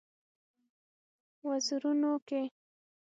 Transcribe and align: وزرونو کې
وزرونو 1.47 2.11
کې 2.27 2.41